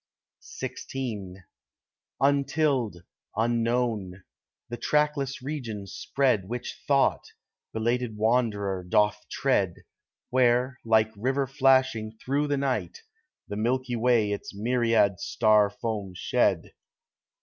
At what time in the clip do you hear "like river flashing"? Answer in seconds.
10.83-12.17